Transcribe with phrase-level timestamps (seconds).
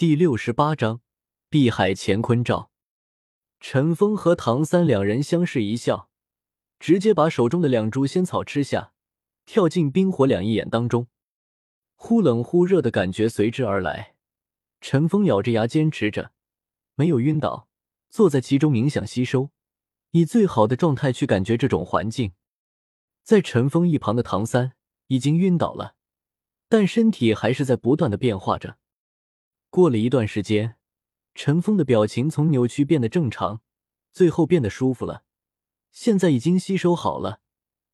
[0.00, 1.02] 第六十八章
[1.50, 2.70] 碧海乾坤罩。
[3.60, 6.08] 陈峰和唐三两人相视一笑，
[6.78, 8.94] 直接把手中的两株仙草吃下，
[9.44, 11.08] 跳进冰火两仪眼当中。
[11.96, 14.14] 忽冷忽热的感觉随之而来。
[14.80, 16.32] 陈峰咬着牙坚持着，
[16.94, 17.68] 没有晕倒，
[18.08, 19.50] 坐在其中冥想吸收，
[20.12, 22.32] 以最好的状态去感觉这种环境。
[23.22, 24.72] 在陈峰一旁的唐三
[25.08, 25.96] 已经晕倒了，
[26.70, 28.78] 但身体还是在不断的变化着。
[29.70, 30.74] 过了一段时间，
[31.32, 33.62] 陈峰的表情从扭曲变得正常，
[34.12, 35.22] 最后变得舒服了。
[35.92, 37.40] 现在已经吸收好了，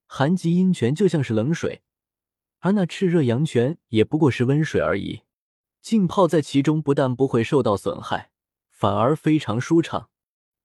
[0.06, 1.82] 寒极阴泉就像是冷水，
[2.60, 5.20] 而那炽热阳泉也不过是温水而已。
[5.82, 8.30] 浸泡在其中，不但不会受到损害，
[8.70, 10.08] 反而非常舒畅。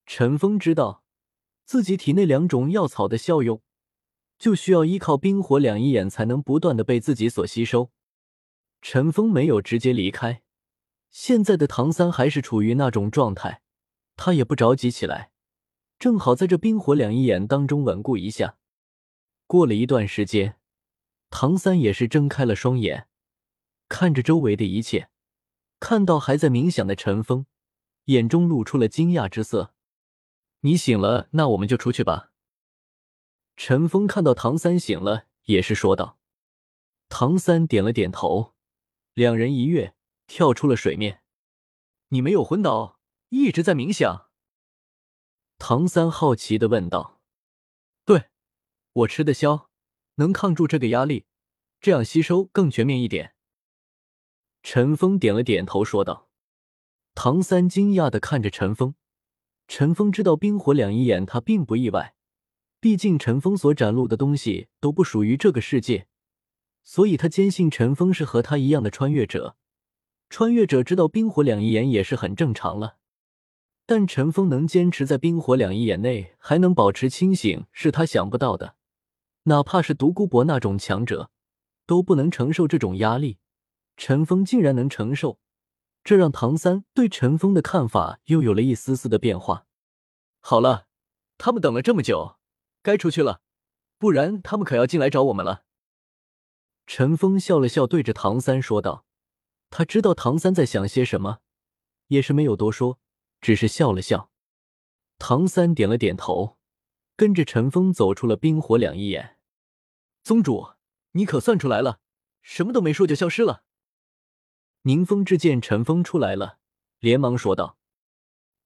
[0.06, 1.04] 陈峰知道
[1.66, 3.62] 自己体内两种药草的效用，
[4.40, 7.92] 就需要依靠冰火两仪眼才能不断的被自己所吸收。
[8.82, 10.42] 陈峰没有直接离开。
[11.12, 13.62] 现在的唐三还是处于那种状态，
[14.16, 15.32] 他也不着急起来，
[16.00, 18.58] 正好在这冰火两仪眼当中稳固一下。
[19.46, 20.58] 过了一段时间，
[21.30, 23.10] 唐三也是睁开了双眼，
[23.90, 25.10] 看着周围的一切，
[25.82, 27.46] 看到还在冥想的陈峰，
[28.06, 29.74] 眼中露出了惊讶之色。
[30.62, 32.32] 你醒了，那我们就出去吧。
[33.58, 36.18] 陈峰看到唐三醒了，也是说道。
[37.10, 38.54] 唐三点了点头，
[39.14, 39.94] 两人一跃。
[40.34, 41.24] 跳出了水面，
[42.08, 44.30] 你没有昏倒，一直在冥想。
[45.58, 47.20] 唐三好奇的问道
[48.06, 48.30] ：“对，
[48.94, 49.70] 我吃的消，
[50.16, 51.26] 能抗住这个压力，
[51.82, 53.36] 这样吸收更全面一点。”
[54.64, 56.30] 陈峰点了点头，说道。
[57.14, 58.96] 唐三惊讶的看着陈峰，
[59.68, 62.16] 陈峰知道冰火两仪眼，他并不意外，
[62.80, 66.08] 毕竟陈峰所展露的东西都不属于这个世界，
[66.86, 69.58] 所以他坚信陈峰是和他一样的穿越者。
[70.32, 72.96] 穿越者知道冰火两仪眼也是很正常了，
[73.86, 78.78] 但陈峰能坚持在冰火两仪眼内还能保持清醒，是他想不到的。
[79.44, 81.32] 哪怕是独孤博那种强者，
[81.86, 83.40] 都不能承受这种压力，
[83.98, 85.38] 陈峰竟然能承受，
[86.02, 89.66] 这让唐三对陈峰的看法又有了一丝丝的变化。
[90.40, 90.88] 好了，
[91.38, 92.38] 他们等了这么久，
[92.82, 93.42] 该出去了，
[93.98, 95.66] 不然他们可要进来找我们了。
[96.88, 99.06] 陈峰笑了笑，对着唐三说道。
[99.72, 101.40] 他知道唐三在想些什么，
[102.08, 103.00] 也是没有多说，
[103.40, 104.30] 只是笑了笑。
[105.18, 106.58] 唐三点了点头，
[107.16, 109.40] 跟着陈峰走出了冰火两仪眼。
[110.24, 110.74] 宗主，
[111.14, 112.00] 你可算出来了，
[112.42, 113.64] 什么都没说就消失了。
[114.82, 116.60] 宁风致见陈峰出来了，
[117.00, 117.78] 连忙说道：“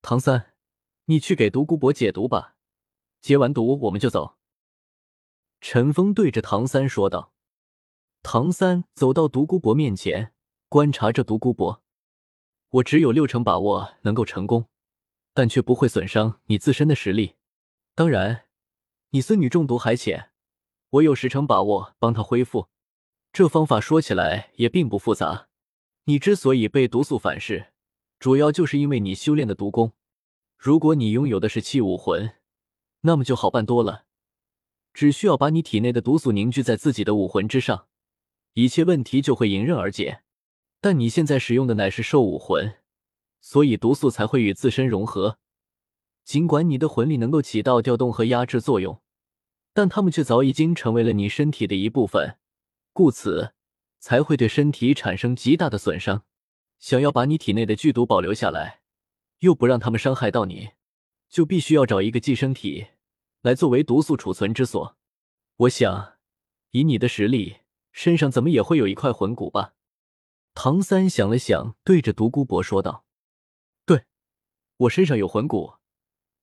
[0.01, 0.53] 唐三，
[1.05, 2.55] 你去给独孤博解毒吧，
[3.21, 4.37] 解完毒我们就走。”
[5.61, 7.33] 陈峰对着唐三说道。
[8.23, 10.34] 唐三走到独孤博面前。
[10.75, 11.81] 观察着独孤博，
[12.67, 14.67] 我只有六成把握能够成功，
[15.33, 17.35] 但却不会损伤你自身的实力。
[17.93, 18.47] 当然，
[19.11, 20.31] 你孙女中毒还浅，
[20.89, 22.67] 我有十成把握帮她恢复。
[23.31, 25.47] 这方法说起来也并不复杂。
[26.03, 27.67] 你之所以被毒素反噬，
[28.19, 29.93] 主要就是因为你修炼的毒功。
[30.57, 32.35] 如果你拥有的是气武魂，
[33.03, 34.03] 那么就好办多了，
[34.93, 37.87] 只需要把你体内的毒素凝聚在自己的武魂之上，
[38.55, 40.23] 一切问题就会迎刃而解。
[40.85, 42.75] 但你现在使用的乃是兽武魂，
[43.41, 45.39] 所以毒素才会与自身融合。
[46.23, 49.01] 尽管你的魂力能够起到调动和压制作用，
[49.73, 52.37] 但它们却早已经成为了你身体的一部分，
[52.93, 53.53] 故此
[53.97, 56.21] 才会对身体产生极大的损伤。
[56.77, 58.81] 想要把你体内的剧毒保留下来，
[59.39, 60.73] 又不让他们伤害到你，
[61.27, 62.89] 就必须要找一个寄生体
[63.41, 64.95] 来作为毒素储存之所。
[65.55, 66.13] 我想，
[66.69, 69.71] 以你的实力，身上怎么也会有一块魂骨吧。
[70.55, 73.05] 唐三想了想，对着独孤博说道
[73.85, 74.05] ：“对，
[74.77, 75.75] 我身上有魂骨。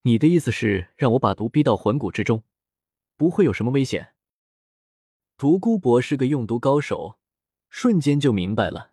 [0.02, 2.44] 你的意思是让我把毒逼到魂骨之中，
[3.16, 4.14] 不会有什么危险？”
[5.38, 7.18] 独孤博是个用毒高手，
[7.70, 8.92] 瞬间就明白了。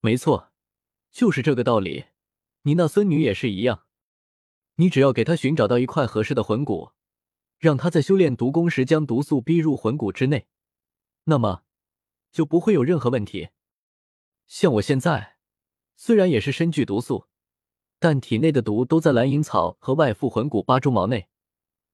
[0.00, 0.52] 没错，
[1.10, 2.06] 就是这个道理。
[2.62, 3.86] 你那孙女也是一样，
[4.74, 6.90] 你只要给她寻找到一块合适的魂骨，
[7.58, 10.48] 让她在修炼毒功时将毒素逼入魂骨之内，
[11.24, 11.62] 那么
[12.32, 13.50] 就不会有任何问题。
[14.46, 15.36] 像我现在，
[15.96, 17.26] 虽然也是身具毒素，
[17.98, 21.28] 但体内的毒都在蓝银草和外附魂骨八蛛毛内，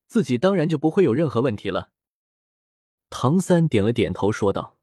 [0.07, 1.93] 自己当然就不会有任何问题了。
[3.09, 4.79] 唐三点了点头，说道：“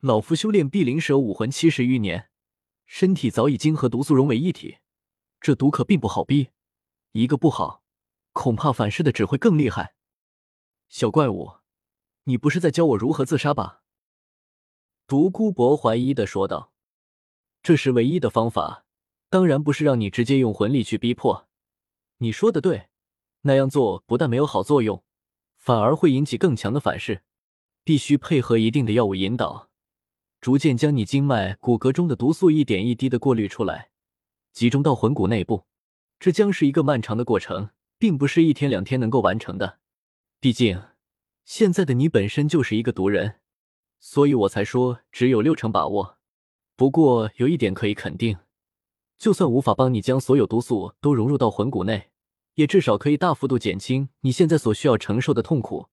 [0.00, 2.30] 老夫修炼碧灵蛇武魂七十余年，
[2.86, 4.78] 身体早已经和毒素融为一体，
[5.40, 6.50] 这毒可并不好逼，
[7.12, 7.82] 一个不好，
[8.32, 9.94] 恐怕反噬的只会更厉害。
[10.88, 11.56] 小怪物，
[12.24, 13.82] 你不是在教我如何自杀吧？”
[15.06, 16.72] 独孤博怀疑的说道。
[17.66, 18.84] 这是唯一的方法，
[19.28, 21.48] 当然不是让你直接用魂力去逼迫。
[22.18, 22.90] 你说的对，
[23.40, 25.02] 那样做不但没有好作用，
[25.56, 27.22] 反而会引起更强的反噬。
[27.82, 29.68] 必须配合一定的药物引导，
[30.40, 33.90] 逐渐将你经脉、骨骼中的毒素一点一滴的过滤出来，
[34.52, 35.64] 集中到魂骨内部。
[36.20, 39.80] 这将是一个漫长的过程，并不是一天两天能够完成的。
[40.38, 40.80] 毕竟，
[41.44, 43.40] 现在的你本身就是一个毒人，
[43.98, 46.15] 所以我才说只有六成把握。
[46.76, 48.38] 不过有一点可以肯定，
[49.16, 52.10] 就算无法帮你将所有毒素都融入到魂骨内，
[52.54, 55.88] 也至少可以大幅度减轻你现在所需要承受的痛苦。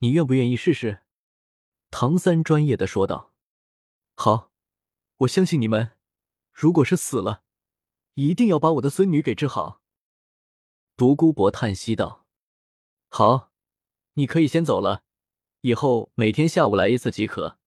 [0.00, 1.00] 你愿不愿意试试？
[1.90, 3.32] 唐三专业的说道
[4.14, 4.50] ：“好，
[5.18, 5.92] 我相信你们。
[6.52, 7.42] 如果是死了，
[8.12, 9.80] 一定要把我的孙女给治好。”
[10.98, 12.26] 独孤博叹息道
[13.08, 13.52] ：“好，
[14.14, 15.02] 你可以先走了，
[15.62, 17.58] 以后每天下午来一次即可。”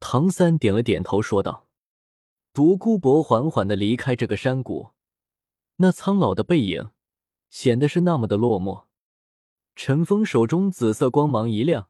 [0.00, 1.68] 唐三点了点头，说道
[2.52, 4.90] ：“独孤博缓缓的离开这个山谷，
[5.76, 6.90] 那苍老的背影
[7.48, 8.86] 显得是那么的落寞。”
[9.76, 11.88] 陈峰手中紫色光芒一亮。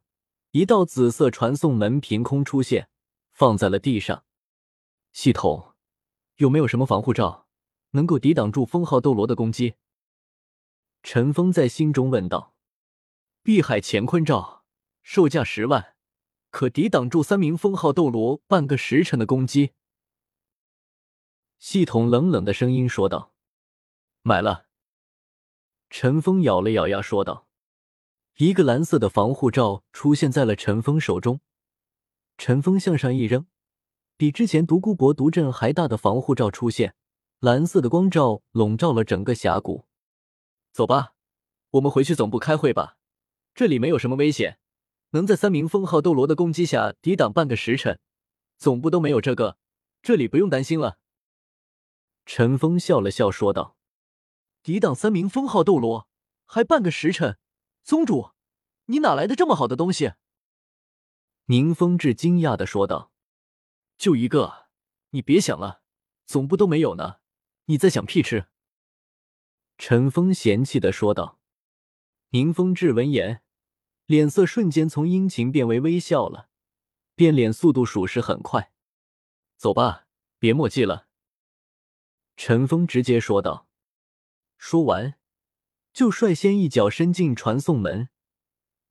[0.52, 2.88] 一道紫色传送门凭空出现，
[3.32, 4.24] 放在了地上。
[5.12, 5.74] 系统
[6.38, 7.46] 有没有什么防护罩
[7.90, 9.76] 能够抵挡住封号斗罗的攻击？
[11.04, 12.52] 陈峰在心中问道。
[13.44, 14.64] 碧海乾坤罩，
[15.04, 15.94] 售价十万，
[16.50, 19.72] 可抵挡住三名封号斗罗半个时辰的攻击。
[21.58, 23.32] 系统冷冷的声音说道
[24.22, 24.66] ：“买了。”
[25.90, 27.46] 陈峰咬了咬牙说道。
[28.36, 31.40] 一个蓝色的防护罩出现在了陈峰手中，
[32.38, 33.46] 陈峰向上一扔，
[34.16, 36.94] 比之前独孤博毒阵还大的防护罩出现，
[37.40, 39.84] 蓝色的光照笼罩了整个峡谷。
[40.72, 41.14] 走吧，
[41.72, 42.96] 我们回去总部开会吧。
[43.54, 44.59] 这里没有什么危险，
[45.10, 47.98] 能在三名封号斗罗的攻击下抵挡半个时辰，
[48.56, 49.58] 总部都没有这个，
[50.02, 50.98] 这里不用担心了。
[52.26, 53.76] 陈峰笑了笑说道
[54.62, 56.08] ：“抵挡三名封号斗罗，
[56.46, 57.38] 还半个时辰。”
[57.82, 58.32] 宗主，
[58.86, 60.12] 你哪来的这么好的东西？
[61.46, 63.10] 宁风致惊讶的说道
[63.98, 64.68] ：“就一个，
[65.10, 65.82] 你别想了，
[66.26, 67.16] 总部都没有呢，
[67.64, 68.46] 你在想屁吃？”
[69.78, 71.40] 陈峰嫌弃的说道。
[72.32, 73.42] 宁风致闻言，
[74.10, 76.48] 脸色瞬间从阴晴变为微笑了，
[77.14, 78.72] 变脸速度属实很快。
[79.56, 80.08] 走吧，
[80.40, 81.06] 别墨迹了。”
[82.36, 83.68] 陈峰直接说道。
[84.58, 85.14] 说完。
[85.92, 88.08] 就率先一脚伸进传送门，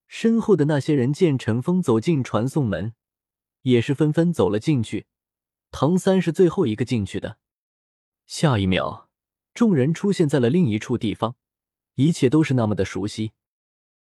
[0.08, 2.94] 身后的那些人见陈峰走进传送门，
[3.64, 5.08] 也是纷纷走了进去。
[5.70, 7.40] 唐三是最后一个进去的。
[8.26, 9.10] 下一秒，
[9.54, 11.36] 众人出现在了另一处地方，
[11.96, 13.34] 一切都是那么的熟悉。